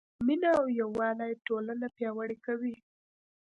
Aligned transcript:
مینه 0.25 0.49
او 0.59 0.65
یووالی 0.81 1.31
ټولنه 1.47 1.87
پیاوړې 1.95 2.37
کوي. 2.45 2.75